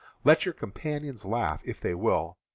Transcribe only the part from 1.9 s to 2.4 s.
will.